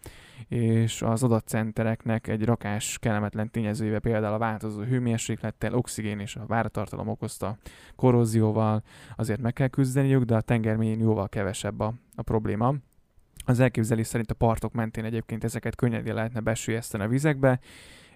[0.48, 7.08] és az adatcentereknek egy rakás kellemetlen tényezőjével például a változó hőmérséklettel, oxigén és a váratartalom
[7.08, 7.56] okozta
[7.96, 8.82] korrózióval
[9.16, 12.74] azért meg kell küzdeniük, de a tengermélyén jóval kevesebb a, a probléma.
[13.44, 17.60] Az elképzelés szerint a partok mentén egyébként ezeket könnyedén lehetne besülyezteni a vizekbe,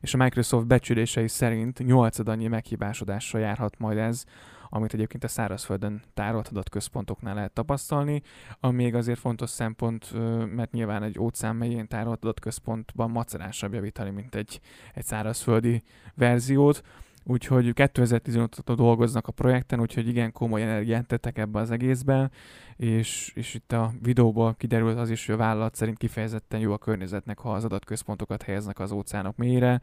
[0.03, 4.25] és a Microsoft becsülései szerint nyolcadannyi meghibásodással járhat majd ez,
[4.69, 8.23] amit egyébként a szárazföldön tárolt adatközpontoknál lehet tapasztalni,
[8.61, 10.13] ami még azért fontos szempont,
[10.55, 14.61] mert nyilván egy óceán mélyén tárolt adatközpontban macerásabb javítani, mint egy,
[14.95, 15.83] egy szárazföldi
[16.15, 16.83] verziót,
[17.25, 22.31] úgyhogy 2015 óta dolgoznak a projekten, úgyhogy igen komoly energiát tettek ebbe az egészbe,
[22.77, 26.79] és, és itt a videóból kiderült az is, hogy a vállalat szerint kifejezetten jó a
[26.79, 29.81] környezetnek, ha az adatközpontokat helyeznek az óceánok mélyre.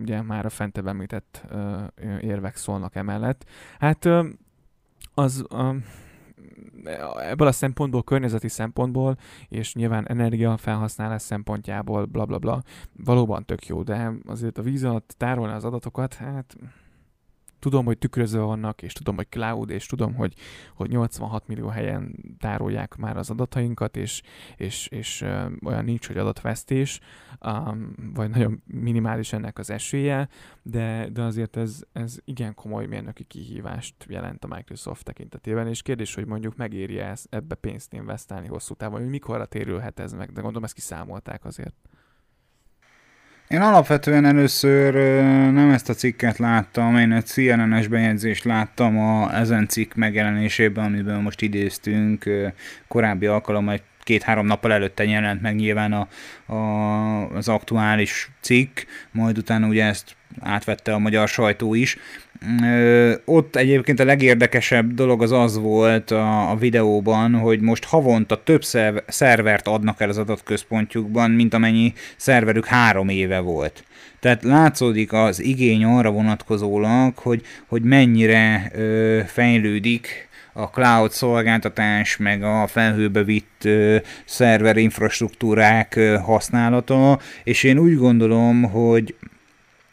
[0.00, 1.82] Ugye már a fentebb említett uh,
[2.20, 3.44] érvek szólnak emellett.
[3.78, 4.26] Hát uh,
[5.14, 5.76] az uh,
[7.30, 9.16] ebből a szempontból, környezeti szempontból,
[9.48, 12.62] és nyilván energia felhasználás szempontjából, bla bla bla,
[13.04, 16.56] valóban tök jó, de azért a víz alatt tárolni az adatokat, hát
[17.60, 20.34] tudom, hogy tükrözve vannak, és tudom, hogy cloud, és tudom, hogy,
[20.74, 24.22] hogy 86 millió helyen tárolják már az adatainkat, és,
[24.56, 25.20] és, és
[25.64, 27.00] olyan nincs, hogy adatvesztés,
[27.46, 30.28] um, vagy nagyon minimális ennek az esélye,
[30.62, 36.14] de, de azért ez, ez igen komoly mérnöki kihívást jelent a Microsoft tekintetében, és kérdés,
[36.14, 40.40] hogy mondjuk megéri -e ebbe pénzt investálni hosszú távon, hogy mikorra térülhet ez meg, de
[40.40, 41.74] gondolom ezt kiszámolták azért.
[43.50, 44.94] Én alapvetően először
[45.52, 51.22] nem ezt a cikket láttam, én egy CNN-es bejegyzést láttam a, ezen cikk megjelenésében, amiben
[51.22, 52.30] most idéztünk
[52.88, 56.08] korábbi alkalommal, egy két-három nappal előtte jelent meg nyilván a,
[56.52, 61.96] a, az aktuális cikk, majd utána ugye ezt átvette a magyar sajtó is.
[63.24, 68.64] Ott egyébként a legérdekesebb dolog az az volt a, a videóban, hogy most havonta több
[69.06, 73.84] szervert adnak el az adatközpontjukban, mint amennyi szerverük három éve volt.
[74.20, 82.42] Tehát látszódik az igény arra vonatkozólag, hogy, hogy mennyire ö, fejlődik a cloud szolgáltatás, meg
[82.42, 89.14] a felhőbe vitt ö, szerver infrastruktúrák ö, használata, és én úgy gondolom, hogy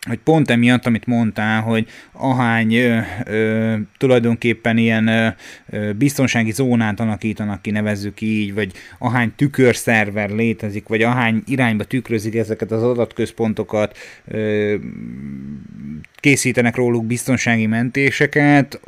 [0.07, 5.27] hogy pont emiatt, amit mondtál, hogy ahány ö, ö, tulajdonképpen ilyen ö,
[5.69, 12.35] ö, biztonsági zónát alakítanak ki, nevezzük így, vagy ahány tükörszerver létezik, vagy ahány irányba tükrözik
[12.35, 14.75] ezeket az adatközpontokat, ö,
[16.15, 18.79] készítenek róluk biztonsági mentéseket,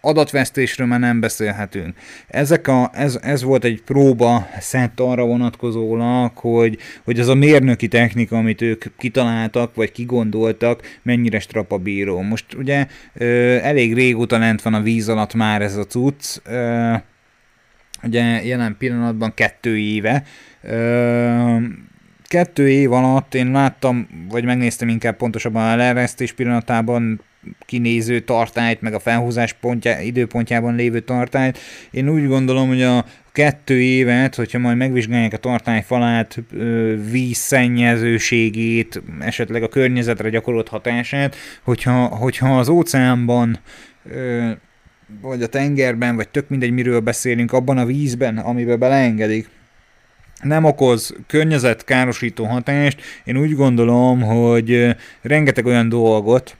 [0.00, 1.96] adatvesztésről már nem beszélhetünk.
[2.28, 7.88] Ezek a, ez, ez volt egy próba szett arra vonatkozólag, hogy, hogy az a mérnöki
[7.88, 12.20] technika, amit ők kitaláltak, vagy kigondoltak, mennyire strapabíró.
[12.20, 16.94] Most ugye ö, elég régóta lent van a víz alatt már ez a cucc, ö,
[18.02, 20.22] ugye jelen pillanatban kettő éve,
[20.62, 21.56] ö,
[22.24, 27.20] kettő év alatt én láttam, vagy megnéztem inkább pontosabban a leeresztés pillanatában
[27.66, 31.58] kinéző tartályt, meg a felhúzás pontja, időpontjában lévő tartályt.
[31.90, 36.38] Én úgy gondolom, hogy a kettő évet, hogyha majd megvizsgálják a tartály falát,
[37.10, 43.58] vízszennyezőségét, esetleg a környezetre gyakorolt hatását, hogyha, hogyha az óceánban
[45.20, 49.48] vagy a tengerben, vagy tök mindegy, miről beszélünk, abban a vízben, amiben beleengedik,
[50.42, 56.56] nem okoz környezetkárosító hatást, én úgy gondolom, hogy rengeteg olyan dolgot,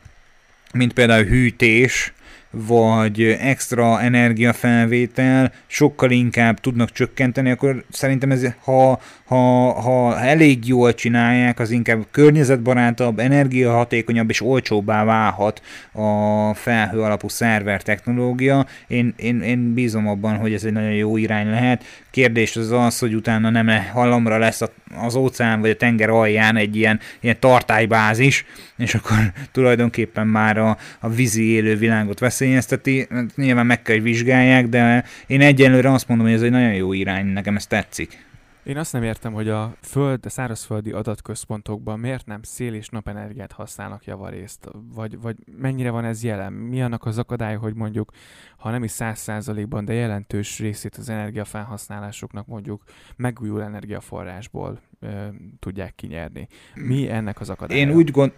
[0.72, 2.12] mint például hűtés,
[2.50, 10.94] vagy extra energiafelvétel sokkal inkább tudnak csökkenteni, akkor szerintem ez, ha, ha, ha elég jól
[10.94, 18.66] csinálják, az inkább környezetbarátabb, energiahatékonyabb és olcsóbbá válhat a felhő alapú szerver technológia.
[18.86, 21.84] Én, én, én bízom abban, hogy ez egy nagyon jó irány lehet.
[22.18, 24.62] Kérdés az az, hogy utána nem le, halomra lesz
[24.96, 28.44] az óceán vagy a tenger alján egy ilyen, ilyen tartálybázis,
[28.78, 29.16] és akkor
[29.52, 33.08] tulajdonképpen már a, a vízi élő világot veszélyezteti.
[33.34, 36.92] Nyilván meg kell, hogy vizsgálják, de én egyenlőre azt mondom, hogy ez egy nagyon jó
[36.92, 38.27] irány, nekem ez tetszik.
[38.68, 43.52] Én azt nem értem, hogy a föld, a szárazföldi adatközpontokban miért nem szél és napenergiát
[43.52, 46.52] használnak javarészt, vagy, vagy mennyire van ez jelen?
[46.52, 48.12] Mi annak az akadály, hogy mondjuk,
[48.56, 52.82] ha nem is száz százalékban, de jelentős részét az energiafelhasználásoknak mondjuk
[53.16, 55.26] megújuló energiaforrásból ö,
[55.58, 56.48] tudják kinyerni.
[56.74, 57.80] Mi ennek az akadálya?
[57.80, 58.32] Én úgy, gond,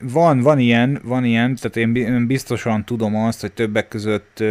[0.00, 4.42] van, van ilyen, van ilyen, tehát én biztosan tudom azt, hogy többek között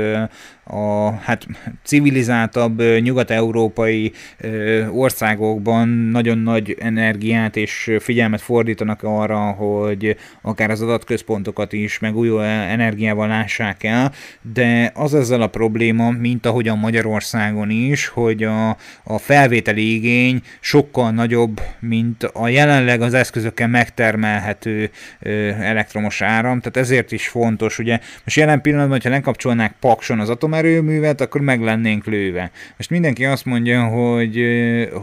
[0.64, 1.48] a hát,
[1.84, 4.12] civilizáltabb nyugat-európai
[4.92, 13.28] országokban nagyon nagy energiát és figyelmet fordítanak arra, hogy akár az adatközpontokat is megújuló energiával
[13.28, 14.12] lássák el,
[14.54, 18.70] de az ezzel a probléma, mint ahogyan Magyarországon is, hogy a,
[19.04, 24.90] a felvételi igény sokkal nagyobb, mint a jelenleg az eszközökkel megtermelhető
[25.60, 31.22] elektromos áram, tehát ezért is fontos, ugye most jelen pillanatban, hogyha lekapcsolnák pakson az atomerőművet,
[31.22, 32.52] akkor meg lennénk lőve.
[32.78, 34.42] Most mindenki azt mondja, hogy,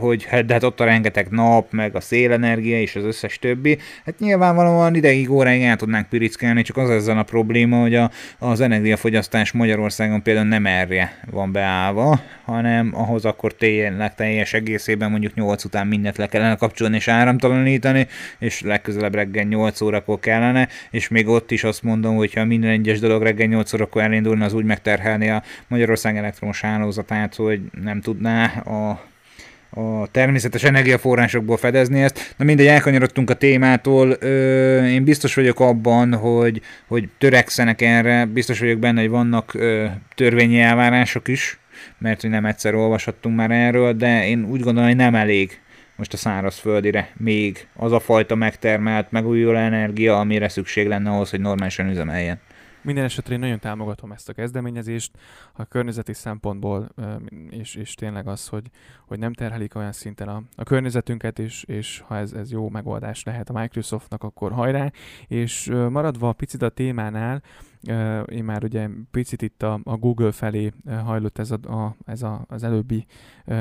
[0.00, 3.78] hogy hát, de hát ott a rengeteg nap, meg a szélenergia és az összes többi,
[4.04, 8.60] hát nyilvánvalóan ideig óráig el tudnánk pirickelni, csak az ezzel a probléma, hogy a, az
[8.60, 15.64] energiafogyasztás Magyarországon például nem erre van beállva, hanem ahhoz akkor tényleg teljes egészében mondjuk 8
[15.64, 18.06] után mindent le kellene kapcsolni és áramtalanítani,
[18.38, 22.70] és legközelebb reggel 8 órakor kellene, és még ott is azt mondom, hogy ha minden
[22.70, 28.00] egyes dolog reggel 8 órakor elindulna, az úgy megterhelni a Magyarország elektromos hálózatát, hogy nem
[28.00, 29.08] tudná a
[29.70, 32.34] a természetes energiaforrásokból fedezni ezt.
[32.36, 34.16] Na mindegy, elkanyarodtunk a témától.
[34.20, 39.86] Ö, én biztos vagyok abban, hogy, hogy törekszenek erre, biztos vagyok benne, hogy vannak ö,
[40.14, 41.58] törvényi elvárások is,
[41.98, 45.60] mert hogy nem egyszer olvashattunk már erről, de én úgy gondolom, hogy nem elég
[46.00, 51.40] most a szárazföldire még az a fajta megtermelt megújuló energia, amire szükség lenne ahhoz, hogy
[51.40, 52.40] normálisan üzemeljen.
[52.82, 55.18] Minden esetre én nagyon támogatom ezt a kezdeményezést,
[55.52, 56.88] a környezeti szempontból,
[57.50, 58.70] és, és tényleg az, hogy,
[59.06, 63.22] hogy nem terhelik olyan szinten a, a környezetünket, és, és ha ez, ez jó megoldás
[63.22, 64.92] lehet a Microsoftnak, akkor hajrá.
[65.26, 67.42] És maradva picit a témánál,
[68.26, 70.72] én már ugye picit itt a, a Google felé
[71.04, 73.06] hajlott ez, a, a, ez a, az előbbi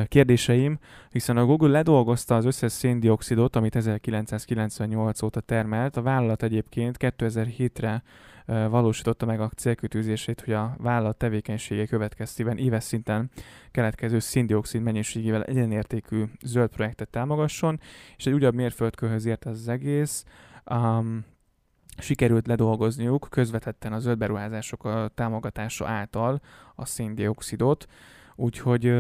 [0.07, 0.79] kérdéseim,
[1.09, 5.97] hiszen a Google ledolgozta az összes széndiokszidot, amit 1998 óta termelt.
[5.97, 8.03] A vállalat egyébként 2007-re
[8.69, 13.29] valósította meg a célkütőzését, hogy a vállalat tevékenysége következtében éves szinten
[13.71, 17.79] keletkező széndiokszid mennyiségével egyenértékű zöld projektet támogasson,
[18.17, 20.25] és egy újabb mérföldkőhöz ért az egész.
[20.71, 21.25] Um,
[21.97, 26.41] sikerült ledolgozniuk közvetetten a zöld beruházások támogatása által
[26.75, 27.85] a széndiokszidot,
[28.35, 28.93] úgyhogy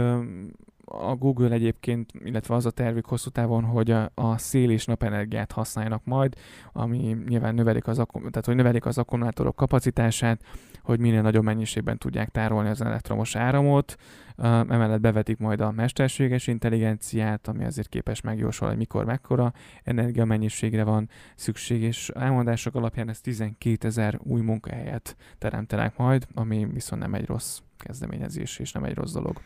[0.89, 5.51] a Google egyébként, illetve az a tervük hosszú távon, hogy a, a szél és napenergiát
[5.51, 6.35] használjanak majd,
[6.73, 10.43] ami nyilván növelik az, tehát, hogy növelik az akkumulátorok kapacitását,
[10.83, 13.95] hogy minél nagyobb mennyiségben tudják tárolni az elektromos áramot,
[14.37, 21.81] emellett bevetik majd a mesterséges intelligenciát, ami azért képes megjósolni, mikor, mekkora energiamennyiségre van szükség,
[21.81, 27.59] és elmondások alapján ez 12 ezer új munkahelyet teremtenek majd, ami viszont nem egy rossz
[27.77, 29.41] kezdeményezés, és nem egy rossz dolog.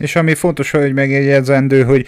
[0.00, 2.06] És ami fontos, hogy megjegyzendő, hogy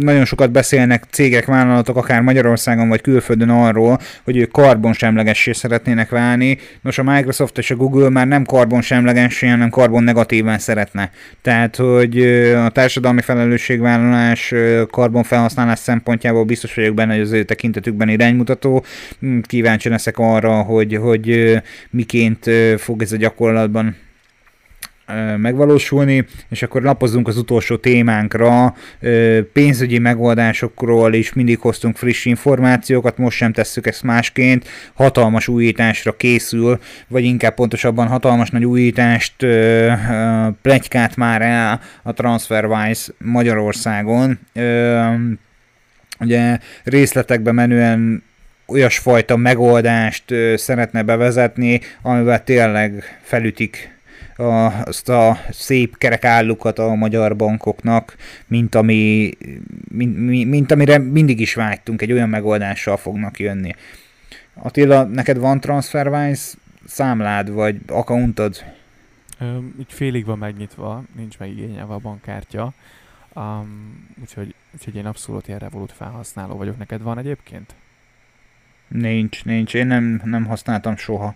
[0.00, 6.58] nagyon sokat beszélnek cégek, vállalatok, akár Magyarországon vagy külföldön arról, hogy ők karbonsemlegessé szeretnének válni.
[6.82, 11.10] Nos, a Microsoft és a Google már nem karbonsemlegessé, hanem karbon negatívan szeretne.
[11.42, 12.20] Tehát, hogy
[12.52, 14.54] a társadalmi felelősségvállalás
[14.90, 18.84] karbonfelhasználás szempontjából biztos vagyok benne, hogy az ő tekintetükben iránymutató.
[19.20, 21.56] Hm, kíváncsi leszek arra, hogy, hogy
[21.90, 23.96] miként fog ez a gyakorlatban
[25.36, 28.74] megvalósulni, és akkor lapozunk az utolsó témánkra,
[29.52, 36.80] pénzügyi megoldásokról is mindig hoztunk friss információkat, most sem tesszük ezt másként, hatalmas újításra készül,
[37.08, 39.34] vagy inkább pontosabban hatalmas nagy újítást
[40.62, 44.38] plegykát már el a TransferWise Magyarországon.
[46.20, 48.22] Ugye részletekbe menően
[48.66, 50.24] olyasfajta megoldást
[50.54, 53.98] szeretne bevezetni, amivel tényleg felütik
[54.40, 58.16] a, azt a szép kerek állukat a magyar bankoknak,
[58.46, 59.30] mint, ami,
[59.88, 60.16] mint,
[60.46, 63.74] mint amire mindig is vágytunk, egy olyan megoldással fognak jönni.
[64.54, 66.54] Attila, neked van TransferWise
[66.86, 68.64] számlád, vagy accountod?
[69.78, 72.72] Úgy félig van megnyitva, nincs megigényelve a bankkártya,
[73.34, 76.78] um, úgyhogy, úgyhogy én abszolút ilyen Revolut felhasználó vagyok.
[76.78, 77.74] Neked van egyébként?
[78.88, 79.74] Nincs, nincs.
[79.74, 81.34] Én nem, nem használtam soha.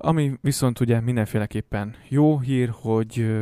[0.00, 3.36] Ami viszont ugye mindenféleképpen jó hír, hogy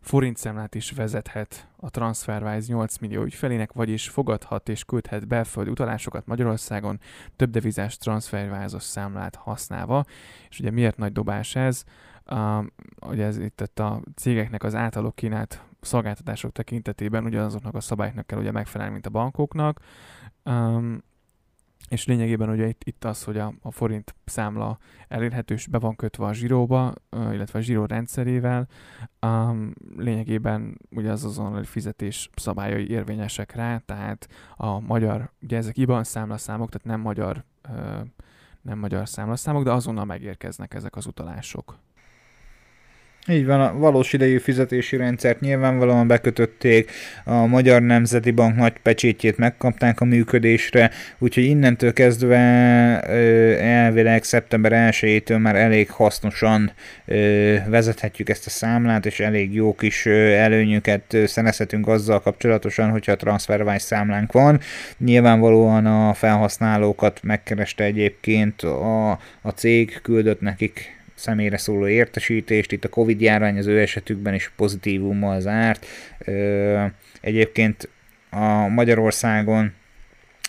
[0.00, 7.00] forintszámlát is vezethet a TransferWise 8 millió ügyfelének, vagyis fogadhat és küldhet belföldi utalásokat Magyarországon
[7.36, 10.04] több devizás TransferWise-os számlát használva.
[10.48, 11.84] És ugye miért nagy dobás ez?
[13.00, 18.50] Ugye ez itt a cégeknek az általuk kínált szolgáltatások tekintetében ugyanazoknak a szabályoknak kell ugye
[18.50, 19.80] megfelelni, mint a bankoknak.
[21.88, 24.78] És lényegében ugye itt, itt az, hogy a, a forint számla
[25.08, 28.68] elérhető, és be van kötve a zsíróba, illetve a zsíró rendszerével,
[29.26, 36.04] um, lényegében ugye az azonnali fizetés szabályai érvényesek rá, tehát a magyar, ugye ezek IBAN
[36.04, 37.44] számlaszámok, tehát nem magyar,
[38.62, 41.78] nem magyar számlaszámok, de azonnal megérkeznek ezek az utalások.
[43.28, 46.90] Így van, a valós idejű fizetési rendszert nyilvánvalóan bekötötték,
[47.24, 52.38] a Magyar Nemzeti Bank nagy pecsétjét megkapták a működésre, úgyhogy innentől kezdve
[53.60, 56.72] elvileg szeptember 1-től már elég hasznosan
[57.66, 63.78] vezethetjük ezt a számlát, és elég jó kis előnyöket szerezhetünk azzal kapcsolatosan, hogyha a TransferWise
[63.78, 64.60] számlánk van.
[64.98, 69.10] Nyilvánvalóan a felhasználókat megkereste egyébként a,
[69.42, 72.72] a cég, küldött nekik személyre szóló értesítést.
[72.72, 75.86] Itt a Covid járvány az ő esetükben is pozitívummal zárt.
[77.20, 77.88] Egyébként
[78.30, 79.72] a Magyarországon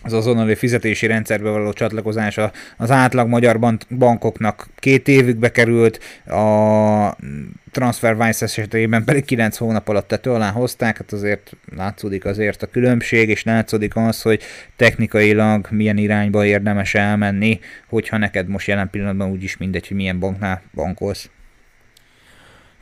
[0.04, 3.60] az azonnali fizetési rendszerbe való csatlakozása az átlag magyar
[3.98, 7.16] bankoknak két évükbe került, a
[7.72, 13.30] TransferWise esetében pedig 9 hónap alatt tető alá hozták, hát azért látszódik azért a különbség,
[13.30, 14.42] és látszódik az, hogy
[14.76, 20.62] technikailag milyen irányba érdemes elmenni, hogyha neked most jelen pillanatban úgyis mindegy, hogy milyen banknál
[20.74, 21.30] bankolsz.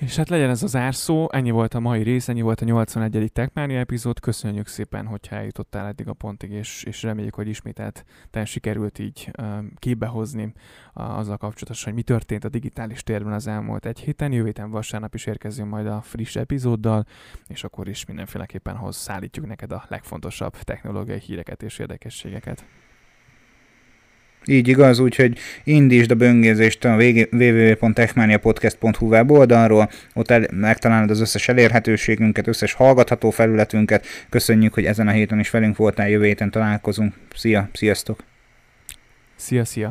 [0.02, 3.32] És hát legyen ez az árszó, ennyi volt a mai rész, ennyi volt a 81.
[3.34, 8.46] Techmania epizód, köszönjük szépen, hogyha eljutottál eddig a pontig, és, és reméljük, hogy ismételt te
[8.46, 13.86] sikerült így uh, képbehozni uh, azzal kapcsolatosan, hogy mi történt a digitális térben az elmúlt
[13.86, 14.32] egy héten.
[14.32, 17.06] Jövő héten vasárnap is érkezünk majd a friss epizóddal,
[17.48, 22.66] és akkor is mindenféleképpen hoz szállítjuk neked a legfontosabb technológiai híreket és érdekességeket.
[24.46, 32.48] Így igaz, úgyhogy indítsd a böngészést a www.techmaniapodcast.hu weboldalról, ott el, megtalálod az összes elérhetőségünket,
[32.48, 34.06] összes hallgatható felületünket.
[34.30, 37.14] Köszönjük, hogy ezen a héten is velünk voltál, jövő héten találkozunk.
[37.36, 38.24] Szia, sziasztok!
[39.36, 39.90] Szia, szia!